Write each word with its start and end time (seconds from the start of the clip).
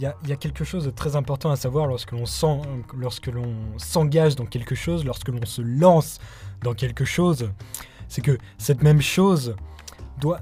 il 0.00 0.28
y, 0.28 0.32
a, 0.32 0.36
quelque 0.36 0.64
chose 0.64 0.86
de 0.86 0.90
très 0.90 1.14
important 1.14 1.50
à 1.50 1.56
savoir 1.56 1.86
lorsque 1.86 2.12
l'on 2.12 2.24
lorsque 2.96 3.26
l'on 3.26 3.54
s'engage 3.76 4.34
dans 4.34 4.46
quelque 4.46 4.74
chose, 4.74 5.04
lorsque 5.04 5.28
l'on 5.28 5.44
se 5.44 5.60
lance 5.60 6.20
dans 6.62 6.72
quelque 6.72 7.04
chose, 7.04 7.50
c'est 8.08 8.22
que 8.22 8.38
cette 8.56 8.82
même 8.82 9.02
chose 9.02 9.56
doit, 10.18 10.40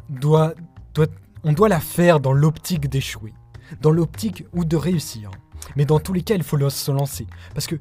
on 1.42 1.52
doit 1.52 1.68
la 1.68 1.80
faire 1.80 2.20
dans 2.20 2.32
l'optique 2.32 2.88
d'échouer, 2.88 3.34
dans 3.80 3.90
l'optique 3.90 4.44
ou 4.52 4.64
de 4.64 4.76
réussir. 4.76 5.32
Mais 5.74 5.84
dans 5.84 5.98
tous 5.98 6.12
les 6.12 6.22
cas, 6.22 6.36
il 6.36 6.44
faut 6.44 6.70
se 6.70 6.92
lancer. 6.92 7.26
Parce 7.52 7.66
que 7.66 7.76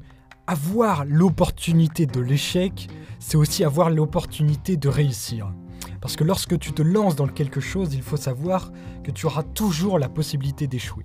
avoir 0.48 1.04
l'opportunité 1.04 2.06
de 2.06 2.20
l'échec, 2.20 2.88
c'est 3.20 3.36
aussi 3.36 3.62
avoir 3.62 3.88
l'opportunité 3.88 4.76
de 4.76 4.88
réussir. 4.88 5.52
Parce 6.00 6.16
que 6.16 6.24
lorsque 6.24 6.58
tu 6.58 6.72
te 6.72 6.82
lances 6.82 7.14
dans 7.14 7.28
quelque 7.28 7.60
chose, 7.60 7.94
il 7.94 8.02
faut 8.02 8.16
savoir 8.16 8.72
que 9.04 9.12
tu 9.12 9.26
auras 9.26 9.44
toujours 9.44 10.00
la 10.00 10.08
possibilité 10.08 10.66
d'échouer. 10.66 11.04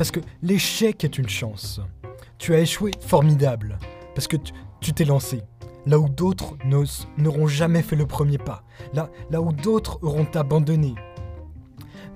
Parce 0.00 0.12
que 0.12 0.20
l'échec 0.40 1.04
est 1.04 1.18
une 1.18 1.28
chance. 1.28 1.78
Tu 2.38 2.54
as 2.54 2.60
échoué, 2.60 2.90
formidable. 3.00 3.78
Parce 4.14 4.28
que 4.28 4.38
tu 4.80 4.94
t'es 4.94 5.04
lancé. 5.04 5.42
Là 5.84 5.98
où 5.98 6.08
d'autres 6.08 6.56
n'auront 7.18 7.46
jamais 7.46 7.82
fait 7.82 7.96
le 7.96 8.06
premier 8.06 8.38
pas. 8.38 8.64
Là, 8.94 9.10
où 9.42 9.52
d'autres 9.52 9.98
auront 10.00 10.26
abandonné 10.34 10.94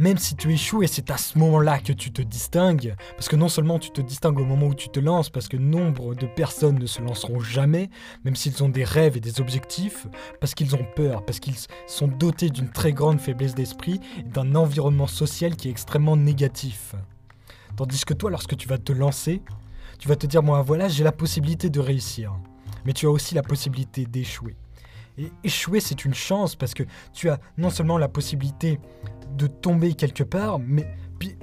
même 0.01 0.19
si 0.19 0.35
tu 0.35 0.53
échoues 0.53 0.83
et 0.83 0.89
c'est 0.89 1.13
à 1.13 1.17
ce 1.17 1.39
moment-là 1.39 1.79
que 1.79 1.93
tu 1.93 2.11
te 2.11 2.21
distingues, 2.21 2.97
parce 3.11 3.29
que 3.29 3.37
non 3.37 3.49
seulement 3.49 3.79
tu 3.79 3.91
te 3.91 4.01
distingues 4.01 4.41
au 4.41 4.45
moment 4.45 4.67
où 4.67 4.75
tu 4.75 4.89
te 4.89 4.99
lances, 4.99 5.31
parce 5.31 5.47
que 5.47 5.57
nombre 5.57 6.17
de 6.17 6.27
personnes 6.27 6.81
ne 6.81 6.87
se 6.87 7.01
lanceront 7.01 7.39
jamais, 7.39 7.91
même 8.25 8.35
s'ils 8.35 8.65
ont 8.65 8.69
des 8.69 8.83
rêves 8.83 9.17
et 9.17 9.21
des 9.21 9.41
objectifs, 9.41 10.09
parce 10.41 10.57
qu'ils 10.57 10.75
ont 10.75 10.85
peur, 10.97 11.25
parce 11.25 11.39
qu'ils 11.39 11.55
sont 11.87 12.09
dotés 12.09 12.51
d'une 12.51 12.71
très 12.71 12.93
grande 12.93 13.21
faiblesse 13.21 13.55
d'esprit 13.55 14.01
et 14.19 14.25
d'un 14.25 14.57
environnement 14.57 15.07
social 15.07 15.55
qui 15.55 15.69
est 15.69 15.71
extrêmement 15.71 16.17
négatif. 16.17 16.97
Tandis 17.77 18.05
que 18.05 18.15
toi, 18.15 18.31
lorsque 18.31 18.57
tu 18.57 18.69
vas 18.69 18.79
te 18.79 18.93
lancer, 18.93 19.43
tu 19.99 20.09
vas 20.09 20.17
te 20.17 20.27
dire, 20.27 20.43
moi 20.43 20.63
voilà, 20.63 20.89
j'ai 20.89 21.05
la 21.05 21.13
possibilité 21.13 21.71
de 21.71 21.81
réussir, 21.81 22.35
mais 22.85 22.93
tu 22.93 23.07
as 23.07 23.11
aussi 23.11 23.35
la 23.35 23.43
possibilité 23.43 24.07
d'échouer. 24.07 24.57
Et 25.19 25.31
échouer, 25.45 25.81
c'est 25.81 26.05
une 26.05 26.15
chance 26.15 26.57
parce 26.57 26.75
que 26.75 26.83
tu 27.13 27.31
as 27.31 27.39
non 27.57 27.71
seulement 27.71 27.99
la 27.99 28.09
possibilité 28.09 28.81
de 29.37 29.47
tomber 29.47 29.95
quelque 29.95 30.25
part, 30.25 30.59
mais, 30.59 30.87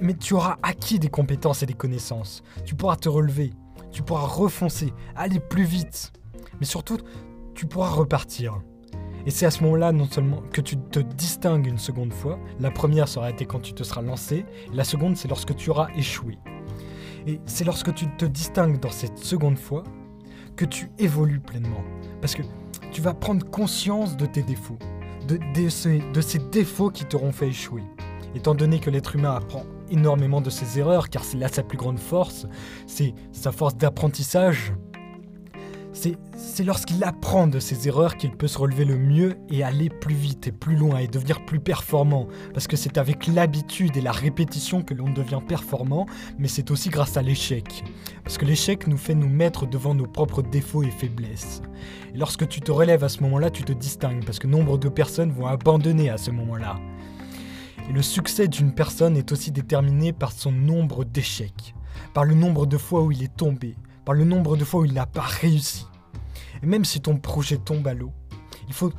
mais 0.00 0.14
tu 0.14 0.34
auras 0.34 0.58
acquis 0.62 0.98
des 0.98 1.08
compétences 1.08 1.62
et 1.62 1.66
des 1.66 1.74
connaissances. 1.74 2.42
Tu 2.64 2.74
pourras 2.74 2.96
te 2.96 3.08
relever, 3.08 3.52
tu 3.90 4.02
pourras 4.02 4.26
refoncer, 4.26 4.92
aller 5.16 5.40
plus 5.40 5.64
vite. 5.64 6.12
Mais 6.60 6.66
surtout, 6.66 6.98
tu 7.54 7.66
pourras 7.66 7.90
repartir. 7.90 8.60
Et 9.26 9.30
c'est 9.30 9.46
à 9.46 9.50
ce 9.50 9.62
moment-là 9.64 9.92
non 9.92 10.06
seulement 10.06 10.42
que 10.52 10.60
tu 10.60 10.76
te 10.76 11.00
distingues 11.00 11.66
une 11.66 11.78
seconde 11.78 12.12
fois, 12.12 12.38
la 12.60 12.70
première 12.70 13.08
sera 13.08 13.30
été 13.30 13.46
quand 13.46 13.60
tu 13.60 13.72
te 13.72 13.82
seras 13.82 14.02
lancé, 14.02 14.44
la 14.72 14.84
seconde 14.84 15.16
c'est 15.16 15.28
lorsque 15.28 15.54
tu 15.56 15.70
auras 15.70 15.88
échoué. 15.96 16.38
Et 17.26 17.40
c'est 17.46 17.64
lorsque 17.64 17.94
tu 17.94 18.06
te 18.16 18.24
distingues 18.24 18.80
dans 18.80 18.90
cette 18.90 19.18
seconde 19.18 19.58
fois 19.58 19.84
que 20.56 20.64
tu 20.64 20.90
évolues 20.98 21.40
pleinement. 21.40 21.84
Parce 22.20 22.34
que 22.34 22.42
tu 22.90 23.00
vas 23.00 23.14
prendre 23.14 23.48
conscience 23.48 24.16
de 24.16 24.26
tes 24.26 24.42
défauts 24.42 24.78
de, 25.26 25.38
de, 26.12 26.20
ces, 26.20 26.38
défauts 26.38 26.90
qui 26.90 27.04
t'auront 27.04 27.32
fait 27.32 27.48
échouer. 27.48 27.82
Étant 28.34 28.54
donné 28.54 28.78
que 28.78 28.90
l'être 28.90 29.14
humain 29.16 29.34
apprend 29.34 29.64
énormément 29.90 30.40
de 30.40 30.50
ses 30.50 30.78
erreurs, 30.78 31.10
car 31.10 31.22
c'est 31.24 31.36
là 31.36 31.48
sa 31.48 31.62
plus 31.62 31.76
grande 31.76 31.98
force, 31.98 32.46
c'est 32.86 33.14
sa 33.32 33.52
force 33.52 33.76
d'apprentissage, 33.76 34.72
c'est 35.92 36.64
lorsqu'il 36.64 37.04
apprend 37.04 37.46
de 37.46 37.60
ses 37.60 37.86
erreurs 37.86 38.16
qu'il 38.16 38.32
peut 38.32 38.48
se 38.48 38.58
relever 38.58 38.84
le 38.84 38.96
mieux 38.96 39.36
et 39.50 39.62
aller 39.62 39.90
plus 39.90 40.14
vite 40.14 40.46
et 40.46 40.52
plus 40.52 40.74
loin 40.74 40.98
et 40.98 41.06
devenir 41.06 41.44
plus 41.44 41.60
performant. 41.60 42.28
Parce 42.54 42.66
que 42.66 42.76
c'est 42.76 42.96
avec 42.98 43.26
l'habitude 43.26 43.96
et 43.96 44.00
la 44.00 44.12
répétition 44.12 44.82
que 44.82 44.94
l'on 44.94 45.10
devient 45.10 45.40
performant, 45.46 46.06
mais 46.38 46.48
c'est 46.48 46.70
aussi 46.70 46.88
grâce 46.88 47.16
à 47.16 47.22
l'échec. 47.22 47.84
Parce 48.24 48.38
que 48.38 48.46
l'échec 48.46 48.86
nous 48.86 48.96
fait 48.96 49.14
nous 49.14 49.28
mettre 49.28 49.66
devant 49.66 49.94
nos 49.94 50.06
propres 50.06 50.42
défauts 50.42 50.82
et 50.82 50.90
faiblesses. 50.90 51.60
Et 52.14 52.18
lorsque 52.18 52.48
tu 52.48 52.60
te 52.60 52.72
relèves 52.72 53.04
à 53.04 53.08
ce 53.08 53.22
moment-là, 53.22 53.50
tu 53.50 53.62
te 53.62 53.72
distingues, 53.72 54.24
parce 54.24 54.38
que 54.38 54.46
nombre 54.46 54.78
de 54.78 54.88
personnes 54.88 55.30
vont 55.30 55.46
abandonner 55.46 56.08
à 56.08 56.16
ce 56.16 56.30
moment-là. 56.30 56.78
Et 57.88 57.92
le 57.92 58.02
succès 58.02 58.48
d'une 58.48 58.72
personne 58.72 59.16
est 59.16 59.32
aussi 59.32 59.50
déterminé 59.50 60.12
par 60.12 60.32
son 60.32 60.52
nombre 60.52 61.04
d'échecs, 61.04 61.74
par 62.14 62.24
le 62.24 62.34
nombre 62.34 62.64
de 62.64 62.78
fois 62.78 63.02
où 63.02 63.10
il 63.10 63.22
est 63.22 63.36
tombé, 63.36 63.76
par 64.04 64.14
le 64.14 64.24
nombre 64.24 64.56
de 64.56 64.64
fois 64.64 64.80
où 64.80 64.84
il 64.84 64.94
n'a 64.94 65.06
pas 65.06 65.22
réussi. 65.22 65.86
Et 66.62 66.66
même 66.66 66.84
si 66.84 67.00
ton 67.00 67.16
projet 67.16 67.56
tombe 67.56 67.86
à 67.86 67.94
l'eau, 67.94 68.12
il 68.68 68.74
faut, 68.74 68.92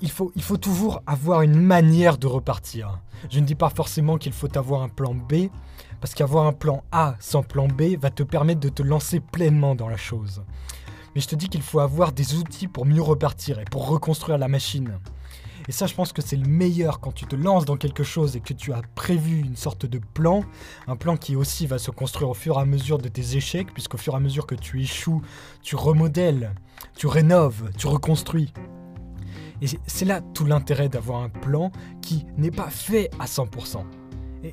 il, 0.00 0.10
faut, 0.10 0.32
il 0.36 0.42
faut 0.42 0.56
toujours 0.56 1.02
avoir 1.06 1.42
une 1.42 1.60
manière 1.60 2.18
de 2.18 2.26
repartir. 2.26 3.00
Je 3.30 3.40
ne 3.40 3.46
dis 3.46 3.54
pas 3.54 3.70
forcément 3.70 4.18
qu'il 4.18 4.32
faut 4.32 4.56
avoir 4.56 4.82
un 4.82 4.88
plan 4.88 5.14
B, 5.14 5.48
parce 6.00 6.14
qu'avoir 6.14 6.46
un 6.46 6.52
plan 6.52 6.82
A 6.92 7.16
sans 7.20 7.42
plan 7.42 7.66
B 7.66 7.96
va 7.98 8.10
te 8.10 8.22
permettre 8.22 8.60
de 8.60 8.68
te 8.68 8.82
lancer 8.82 9.20
pleinement 9.20 9.74
dans 9.74 9.88
la 9.88 9.96
chose. 9.96 10.42
Mais 11.14 11.20
je 11.20 11.28
te 11.28 11.34
dis 11.34 11.48
qu'il 11.48 11.62
faut 11.62 11.80
avoir 11.80 12.12
des 12.12 12.34
outils 12.34 12.68
pour 12.68 12.84
mieux 12.84 13.02
repartir 13.02 13.58
et 13.58 13.64
pour 13.64 13.88
reconstruire 13.88 14.38
la 14.38 14.48
machine. 14.48 14.98
Et 15.68 15.72
ça, 15.72 15.86
je 15.86 15.94
pense 15.94 16.12
que 16.12 16.22
c'est 16.22 16.36
le 16.36 16.46
meilleur 16.46 17.00
quand 17.00 17.12
tu 17.12 17.26
te 17.26 17.36
lances 17.36 17.64
dans 17.64 17.76
quelque 17.76 18.04
chose 18.04 18.36
et 18.36 18.40
que 18.40 18.52
tu 18.52 18.72
as 18.72 18.82
prévu 18.94 19.40
une 19.40 19.56
sorte 19.56 19.86
de 19.86 19.98
plan. 19.98 20.44
Un 20.86 20.96
plan 20.96 21.16
qui 21.16 21.34
aussi 21.36 21.66
va 21.66 21.78
se 21.78 21.90
construire 21.90 22.30
au 22.30 22.34
fur 22.34 22.58
et 22.58 22.60
à 22.60 22.64
mesure 22.64 22.98
de 22.98 23.08
tes 23.08 23.36
échecs, 23.36 23.72
puisqu'au 23.72 23.98
fur 23.98 24.14
et 24.14 24.16
à 24.16 24.20
mesure 24.20 24.46
que 24.46 24.54
tu 24.54 24.80
échoues, 24.80 25.22
tu 25.62 25.76
remodèles, 25.76 26.54
tu 26.96 27.06
rénoves, 27.06 27.70
tu 27.76 27.86
reconstruis. 27.86 28.52
Et 29.62 29.66
c'est 29.86 30.04
là 30.04 30.20
tout 30.20 30.44
l'intérêt 30.44 30.88
d'avoir 30.88 31.22
un 31.22 31.30
plan 31.30 31.72
qui 32.02 32.26
n'est 32.36 32.50
pas 32.50 32.70
fait 32.70 33.10
à 33.18 33.24
100%. 33.24 33.84
Et 34.44 34.52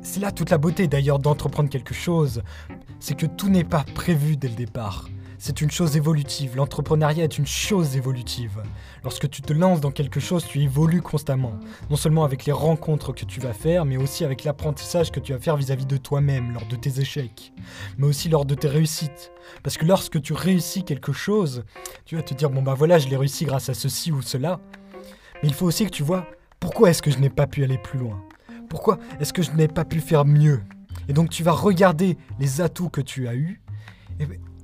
c'est 0.00 0.20
là 0.20 0.32
toute 0.32 0.50
la 0.50 0.58
beauté 0.58 0.86
d'ailleurs 0.86 1.18
d'entreprendre 1.18 1.68
quelque 1.68 1.94
chose, 1.94 2.42
c'est 3.00 3.16
que 3.16 3.26
tout 3.26 3.48
n'est 3.48 3.64
pas 3.64 3.84
prévu 3.94 4.36
dès 4.36 4.48
le 4.48 4.54
départ 4.54 5.08
c'est 5.44 5.60
une 5.60 5.70
chose 5.70 5.94
évolutive. 5.94 6.56
L'entrepreneuriat 6.56 7.22
est 7.22 7.36
une 7.36 7.46
chose 7.46 7.98
évolutive. 7.98 8.62
Lorsque 9.02 9.28
tu 9.28 9.42
te 9.42 9.52
lances 9.52 9.78
dans 9.78 9.90
quelque 9.90 10.18
chose, 10.18 10.46
tu 10.46 10.62
évolues 10.62 11.02
constamment. 11.02 11.60
Non 11.90 11.96
seulement 11.96 12.24
avec 12.24 12.46
les 12.46 12.52
rencontres 12.52 13.12
que 13.12 13.26
tu 13.26 13.40
vas 13.40 13.52
faire, 13.52 13.84
mais 13.84 13.98
aussi 13.98 14.24
avec 14.24 14.44
l'apprentissage 14.44 15.12
que 15.12 15.20
tu 15.20 15.34
vas 15.34 15.38
faire 15.38 15.58
vis-à-vis 15.58 15.84
de 15.84 15.98
toi-même 15.98 16.54
lors 16.54 16.64
de 16.66 16.76
tes 16.76 16.98
échecs, 16.98 17.52
mais 17.98 18.06
aussi 18.06 18.30
lors 18.30 18.46
de 18.46 18.54
tes 18.54 18.68
réussites. 18.68 19.32
Parce 19.62 19.76
que 19.76 19.84
lorsque 19.84 20.22
tu 20.22 20.32
réussis 20.32 20.82
quelque 20.82 21.12
chose, 21.12 21.64
tu 22.06 22.16
vas 22.16 22.22
te 22.22 22.32
dire, 22.32 22.48
bon 22.48 22.62
bah 22.62 22.72
voilà, 22.72 22.98
je 22.98 23.10
l'ai 23.10 23.16
réussi 23.18 23.44
grâce 23.44 23.68
à 23.68 23.74
ceci 23.74 24.12
ou 24.12 24.22
cela. 24.22 24.60
Mais 25.42 25.50
il 25.50 25.54
faut 25.54 25.66
aussi 25.66 25.84
que 25.84 25.90
tu 25.90 26.02
vois, 26.02 26.26
pourquoi 26.58 26.88
est-ce 26.88 27.02
que 27.02 27.10
je 27.10 27.18
n'ai 27.18 27.28
pas 27.28 27.46
pu 27.46 27.64
aller 27.64 27.76
plus 27.76 27.98
loin? 27.98 28.24
Pourquoi 28.70 28.98
est-ce 29.20 29.34
que 29.34 29.42
je 29.42 29.50
n'ai 29.50 29.68
pas 29.68 29.84
pu 29.84 30.00
faire 30.00 30.24
mieux? 30.24 30.62
Et 31.06 31.12
donc 31.12 31.28
tu 31.28 31.42
vas 31.42 31.52
regarder 31.52 32.16
les 32.40 32.62
atouts 32.62 32.88
que 32.88 33.02
tu 33.02 33.28
as 33.28 33.34
eus. 33.34 33.60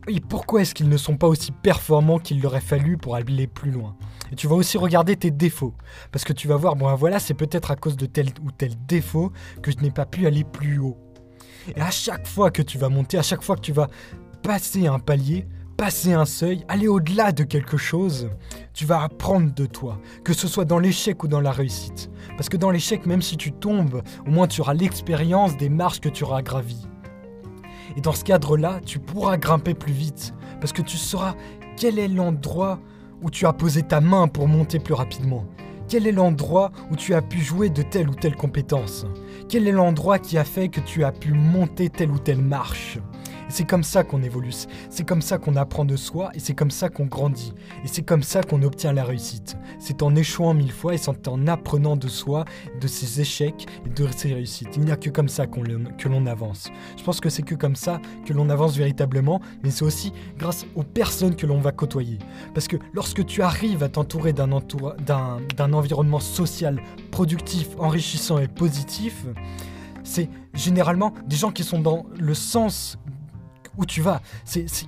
Et 0.08 0.20
pourquoi 0.20 0.62
est-ce 0.62 0.74
qu'ils 0.74 0.88
ne 0.88 0.96
sont 0.96 1.16
pas 1.16 1.26
aussi 1.26 1.52
performants 1.52 2.18
qu'il 2.18 2.40
leur 2.40 2.52
aurait 2.52 2.60
fallu 2.60 2.96
pour 2.96 3.16
aller 3.16 3.46
plus 3.46 3.70
loin? 3.70 3.96
Et 4.32 4.36
tu 4.36 4.46
vas 4.46 4.54
aussi 4.54 4.78
regarder 4.78 5.16
tes 5.16 5.30
défauts. 5.30 5.74
Parce 6.10 6.24
que 6.24 6.32
tu 6.32 6.48
vas 6.48 6.56
voir, 6.56 6.76
bon 6.76 6.92
voilà, 6.94 7.18
c'est 7.18 7.34
peut-être 7.34 7.70
à 7.70 7.76
cause 7.76 7.96
de 7.96 8.06
tel 8.06 8.28
ou 8.42 8.50
tel 8.50 8.72
défaut 8.86 9.32
que 9.62 9.70
je 9.70 9.78
n'ai 9.78 9.90
pas 9.90 10.06
pu 10.06 10.26
aller 10.26 10.44
plus 10.44 10.78
haut. 10.78 10.96
Et 11.76 11.80
à 11.80 11.90
chaque 11.90 12.26
fois 12.26 12.50
que 12.50 12.62
tu 12.62 12.78
vas 12.78 12.88
monter, 12.88 13.18
à 13.18 13.22
chaque 13.22 13.42
fois 13.42 13.56
que 13.56 13.60
tu 13.60 13.72
vas 13.72 13.88
passer 14.42 14.86
un 14.86 14.98
palier, 14.98 15.46
passer 15.76 16.12
un 16.12 16.24
seuil, 16.24 16.64
aller 16.68 16.88
au-delà 16.88 17.32
de 17.32 17.44
quelque 17.44 17.76
chose, 17.76 18.30
tu 18.72 18.86
vas 18.86 19.02
apprendre 19.02 19.52
de 19.52 19.66
toi, 19.66 19.98
que 20.24 20.32
ce 20.32 20.48
soit 20.48 20.64
dans 20.64 20.78
l'échec 20.78 21.22
ou 21.22 21.28
dans 21.28 21.40
la 21.40 21.52
réussite. 21.52 22.10
Parce 22.36 22.48
que 22.48 22.56
dans 22.56 22.70
l'échec, 22.70 23.06
même 23.06 23.22
si 23.22 23.36
tu 23.36 23.52
tombes, 23.52 24.02
au 24.26 24.30
moins 24.30 24.46
tu 24.46 24.60
auras 24.60 24.74
l'expérience 24.74 25.56
des 25.56 25.68
marches 25.68 26.00
que 26.00 26.08
tu 26.08 26.24
auras 26.24 26.42
gravies. 26.42 26.86
Et 27.96 28.00
dans 28.00 28.12
ce 28.12 28.24
cadre-là, 28.24 28.80
tu 28.84 28.98
pourras 28.98 29.36
grimper 29.36 29.74
plus 29.74 29.92
vite, 29.92 30.34
parce 30.60 30.72
que 30.72 30.82
tu 30.82 30.96
sauras 30.96 31.34
quel 31.76 31.98
est 31.98 32.08
l'endroit 32.08 32.78
où 33.22 33.30
tu 33.30 33.46
as 33.46 33.52
posé 33.52 33.82
ta 33.82 34.00
main 34.00 34.28
pour 34.28 34.48
monter 34.48 34.78
plus 34.78 34.94
rapidement. 34.94 35.44
Quel 35.88 36.06
est 36.06 36.12
l'endroit 36.12 36.70
où 36.90 36.96
tu 36.96 37.14
as 37.14 37.22
pu 37.22 37.40
jouer 37.40 37.68
de 37.68 37.82
telle 37.82 38.08
ou 38.08 38.14
telle 38.14 38.36
compétence. 38.36 39.06
Quel 39.48 39.66
est 39.66 39.72
l'endroit 39.72 40.18
qui 40.18 40.38
a 40.38 40.44
fait 40.44 40.68
que 40.68 40.80
tu 40.80 41.02
as 41.02 41.10
pu 41.10 41.32
monter 41.32 41.88
telle 41.90 42.12
ou 42.12 42.18
telle 42.18 42.40
marche 42.40 42.98
c'est 43.50 43.64
comme 43.64 43.82
ça 43.82 44.04
qu'on 44.04 44.22
évolue, 44.22 44.52
c'est 44.88 45.04
comme 45.04 45.22
ça 45.22 45.38
qu'on 45.38 45.56
apprend 45.56 45.84
de 45.84 45.96
soi 45.96 46.30
et 46.34 46.38
c'est 46.38 46.54
comme 46.54 46.70
ça 46.70 46.88
qu'on 46.88 47.06
grandit. 47.06 47.52
Et 47.84 47.88
c'est 47.88 48.02
comme 48.02 48.22
ça 48.22 48.42
qu'on 48.42 48.62
obtient 48.62 48.92
la 48.92 49.04
réussite. 49.04 49.56
C'est 49.78 50.02
en 50.02 50.14
échouant 50.14 50.54
mille 50.54 50.72
fois 50.72 50.94
et 50.94 50.98
en 51.26 51.46
apprenant 51.46 51.96
de 51.96 52.08
soi, 52.08 52.44
de 52.80 52.86
ses 52.86 53.20
échecs 53.20 53.66
et 53.86 53.88
de 53.88 54.08
ses 54.16 54.34
réussites. 54.34 54.76
Il 54.76 54.84
n'y 54.84 54.92
a 54.92 54.96
que 54.96 55.10
comme 55.10 55.28
ça 55.28 55.46
qu'on 55.46 55.62
que 55.62 56.08
l'on 56.08 56.26
avance. 56.26 56.70
Je 56.96 57.02
pense 57.02 57.20
que 57.20 57.28
c'est 57.28 57.42
que 57.42 57.54
comme 57.54 57.76
ça 57.76 58.00
que 58.24 58.32
l'on 58.32 58.48
avance 58.50 58.76
véritablement, 58.76 59.40
mais 59.62 59.70
c'est 59.70 59.84
aussi 59.84 60.12
grâce 60.38 60.66
aux 60.74 60.82
personnes 60.82 61.36
que 61.36 61.46
l'on 61.46 61.58
va 61.58 61.72
côtoyer. 61.72 62.18
Parce 62.54 62.68
que 62.68 62.76
lorsque 62.92 63.24
tu 63.26 63.42
arrives 63.42 63.82
à 63.82 63.88
t'entourer 63.88 64.32
d'un 64.32 65.72
environnement 65.72 66.20
social 66.20 66.80
productif, 67.10 67.68
enrichissant 67.78 68.38
et 68.38 68.48
positif, 68.48 69.26
c'est 70.02 70.28
généralement 70.54 71.12
des 71.26 71.36
gens 71.36 71.52
qui 71.52 71.62
sont 71.62 71.80
dans 71.80 72.06
le 72.18 72.34
sens 72.34 72.98
où 73.76 73.86
tu 73.86 74.00
vas. 74.00 74.20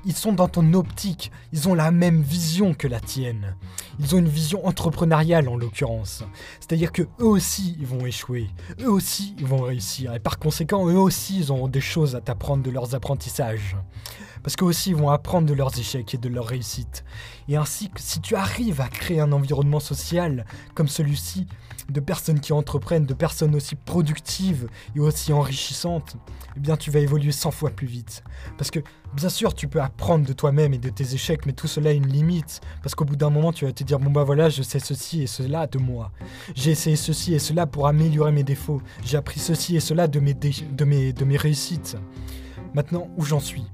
ils 0.05 0.17
sont 0.17 0.33
dans 0.33 0.49
ton 0.49 0.73
optique. 0.75 1.31
Ils 1.53 1.69
ont 1.69 1.75
la 1.75 1.91
même 1.91 2.23
vision 2.23 2.75
que 2.75 2.89
la 2.89 3.01
tienne. 3.01 3.57
Ils 3.99 4.15
ont 4.15 4.19
une 4.19 4.29
vision 4.29 4.67
entrepreneuriale 4.67 5.49
en 5.49 5.57
l'occurrence. 5.57 6.25
C'est-à-dire 6.61 6.93
que 6.93 7.03
eux 7.21 7.27
aussi, 7.27 7.77
ils 7.79 7.87
vont 7.87 8.05
échouer. 8.05 8.49
Eux 8.81 8.91
aussi, 8.91 9.35
ils 9.39 9.47
vont 9.47 9.63
réussir. 9.63 10.15
Et 10.15 10.21
par 10.21 10.39
conséquent, 10.39 10.89
eux 10.89 10.99
aussi, 10.99 11.39
ils 11.39 11.53
auront 11.53 11.69
des 11.69 11.81
choses 11.81 12.17
à 12.17 12.21
t'apprendre 12.21 12.63
de 12.63 12.71
leurs 12.71 12.95
apprentissages. 12.95 13.77
Parce 14.43 14.57
qu'eux 14.57 14.67
aussi, 14.67 14.91
ils 14.91 14.97
vont 14.97 15.11
apprendre 15.11 15.47
de 15.47 15.55
leurs 15.55 15.79
échecs 15.79 16.15
et 16.15 16.19
de 16.19 16.29
leurs 16.29 16.47
réussites. 16.47 17.05
Et 17.49 17.57
ainsi, 17.57 17.91
si 17.97 18.21
tu 18.21 18.35
arrives 18.35 18.81
à 18.81 18.89
créer 18.89 19.21
un 19.21 19.33
environnement 19.33 19.81
social 19.81 20.45
comme 20.75 20.89
celui-ci, 20.89 21.47
de 21.89 22.01
personnes 22.01 22.41
qui 22.41 22.53
entreprennent, 22.53 23.07
de 23.07 23.15
personnes 23.15 23.55
aussi 23.55 23.75
productives 23.75 24.69
et 24.97 25.01
aussi 25.01 25.33
enrichissantes, 25.33 26.17
eh 26.57 26.61
bien 26.61 26.77
tu 26.77 26.91
vas 26.91 27.01
évoluer 27.01 27.33
100 27.33 27.51
fois 27.51 27.71
plus 27.71 27.87
vite. 27.87 28.23
Parce 28.59 28.71
que 28.73 28.81
bien 29.15 29.29
sûr 29.29 29.55
tu 29.55 29.69
peux 29.69 29.81
apprendre 29.81 30.27
de 30.27 30.33
toi-même 30.33 30.75
et 30.75 30.79
de 30.79 30.89
tes 30.89 31.15
échecs, 31.15 31.47
mais 31.47 31.53
tout 31.53 31.69
cela 31.69 31.91
a 31.91 31.93
une 31.93 32.09
limite. 32.09 32.61
Parce 32.83 32.95
qu'au 32.95 33.05
bout 33.05 33.17
d'un 33.17 33.31
moment 33.31 33.53
tu 33.53 33.65
vas 33.65 33.73
te 33.73 33.85
dire 33.85 34.01
bon 34.01 34.11
bah 34.11 34.25
voilà 34.25 34.49
je 34.49 34.63
sais 34.63 34.81
ceci 34.81 35.23
et 35.23 35.27
cela 35.27 35.67
de 35.67 35.79
moi. 35.79 36.11
J'ai 36.55 36.73
essayé 36.73 36.97
ceci 36.97 37.35
et 37.35 37.39
cela 37.39 37.67
pour 37.67 37.87
améliorer 37.87 38.33
mes 38.33 38.43
défauts. 38.43 38.83
J'ai 39.05 39.17
appris 39.17 39.39
ceci 39.39 39.77
et 39.77 39.81
cela 39.81 40.09
de 40.09 40.19
mes, 40.19 40.35
de 40.35 40.85
mes, 40.85 41.13
de 41.13 41.25
mes 41.25 41.37
réussites. 41.37 41.97
Maintenant 42.75 43.09
où 43.17 43.25
j'en 43.25 43.41
suis? 43.41 43.67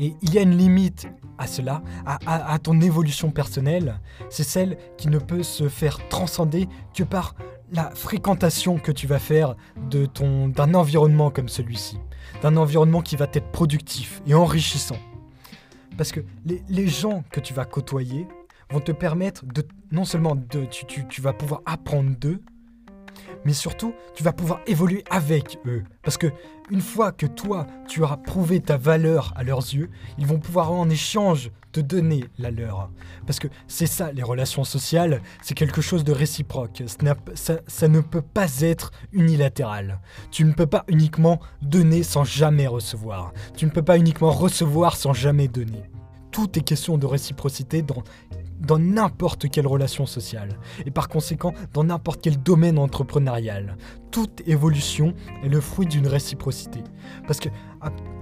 Et 0.00 0.14
il 0.22 0.34
y 0.34 0.38
a 0.38 0.42
une 0.42 0.56
limite 0.56 1.08
à 1.36 1.46
cela, 1.46 1.82
à, 2.04 2.58
ton 2.58 2.80
évolution 2.82 3.30
personnelle, 3.30 3.98
c'est 4.28 4.44
celle 4.44 4.76
qui 4.98 5.08
ne 5.08 5.18
peut 5.18 5.42
se 5.42 5.70
faire 5.70 6.06
transcender 6.08 6.68
que 6.94 7.02
par 7.02 7.34
la 7.72 7.90
fréquentation 7.90 8.78
que 8.78 8.92
tu 8.92 9.06
vas 9.06 9.18
faire 9.18 9.54
de 9.90 10.06
ton 10.06 10.48
d'un 10.48 10.74
environnement 10.74 11.30
comme 11.30 11.48
celui-ci, 11.48 11.98
d'un 12.42 12.56
environnement 12.56 13.00
qui 13.00 13.16
va 13.16 13.26
être 13.32 13.50
productif 13.50 14.22
et 14.26 14.34
enrichissant. 14.34 14.98
Parce 15.96 16.12
que 16.12 16.20
les, 16.46 16.88
gens 16.88 17.24
que 17.30 17.40
tu 17.40 17.52
vas 17.52 17.64
côtoyer 17.64 18.26
vont 18.70 18.80
te 18.80 18.92
permettre 18.92 19.44
de 19.44 19.66
non 19.90 20.04
seulement 20.04 20.34
de 20.34 20.64
tu, 20.64 21.06
tu 21.06 21.20
vas 21.20 21.32
pouvoir 21.32 21.60
apprendre 21.66 22.16
d'eux, 22.16 22.40
mais 23.44 23.52
surtout, 23.52 23.94
tu 24.14 24.22
vas 24.22 24.32
pouvoir 24.32 24.60
évoluer 24.66 25.04
avec 25.10 25.58
eux. 25.66 25.84
Parce 26.02 26.16
que 26.16 26.28
une 26.70 26.80
fois 26.80 27.10
que 27.10 27.26
toi, 27.26 27.66
tu 27.88 28.02
auras 28.02 28.16
prouvé 28.16 28.60
ta 28.60 28.76
valeur 28.76 29.32
à 29.36 29.42
leurs 29.42 29.58
yeux, 29.74 29.90
ils 30.18 30.26
vont 30.26 30.38
pouvoir 30.38 30.72
en 30.72 30.88
échange 30.88 31.50
te 31.72 31.80
donner 31.80 32.24
la 32.38 32.50
leur. 32.50 32.90
Parce 33.26 33.38
que 33.38 33.48
c'est 33.68 33.86
ça, 33.86 34.12
les 34.12 34.22
relations 34.22 34.64
sociales, 34.64 35.20
c'est 35.42 35.54
quelque 35.54 35.80
chose 35.80 36.04
de 36.04 36.12
réciproque. 36.12 36.82
Ça, 37.34 37.88
ne 37.88 38.00
peut 38.00 38.22
pas 38.22 38.60
être 38.60 38.92
unilatéral. 39.12 40.00
Tu 40.30 40.44
ne 40.44 40.52
peux 40.52 40.66
pas 40.66 40.84
uniquement 40.88 41.40
donner 41.62 42.02
sans 42.02 42.24
jamais 42.24 42.66
recevoir. 42.66 43.32
Tu 43.56 43.66
ne 43.66 43.70
peux 43.70 43.82
pas 43.82 43.98
uniquement 43.98 44.30
recevoir 44.30 44.96
sans 44.96 45.12
jamais 45.12 45.48
donner. 45.48 45.82
Tout 46.30 46.56
est 46.58 46.62
question 46.62 46.98
de 46.98 47.06
réciprocité 47.06 47.82
dans 47.82 48.04
dans 48.60 48.78
n'importe 48.78 49.48
quelle 49.50 49.66
relation 49.66 50.06
sociale, 50.06 50.58
et 50.84 50.90
par 50.90 51.08
conséquent 51.08 51.52
dans 51.72 51.84
n'importe 51.84 52.20
quel 52.22 52.42
domaine 52.42 52.78
entrepreneurial. 52.78 53.76
Toute 54.10 54.46
évolution 54.46 55.14
est 55.44 55.48
le 55.48 55.60
fruit 55.60 55.86
d'une 55.86 56.06
réciprocité. 56.06 56.80
Parce 57.26 57.40
que 57.40 57.48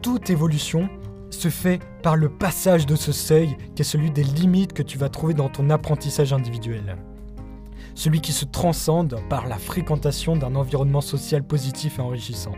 toute 0.03 0.31
évolution 0.31 0.89
se 1.31 1.49
fait 1.49 1.81
par 2.03 2.17
le 2.17 2.29
passage 2.29 2.87
de 2.87 2.97
ce 2.97 3.13
seuil 3.13 3.57
qui 3.75 3.83
est 3.83 3.85
celui 3.85 4.11
des 4.11 4.25
limites 4.25 4.73
que 4.73 4.83
tu 4.83 4.99
vas 4.99 5.09
trouver 5.09 5.35
dans 5.35 5.49
ton 5.49 5.71
apprentissage 5.71 6.33
individuel. 6.33 6.97
Celui 7.95 8.21
qui 8.21 8.33
se 8.33 8.45
transcende 8.45 9.21
par 9.29 9.47
la 9.47 9.59
fréquentation 9.59 10.37
d'un 10.37 10.55
environnement 10.55 11.01
social 11.01 11.43
positif 11.43 11.99
et 11.99 12.03
enrichissant. 12.03 12.53